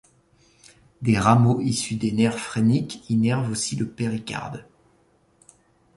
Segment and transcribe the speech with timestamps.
[1.03, 4.65] Des rameaux issus des nerfs phréniques innervent aussi le péricarde.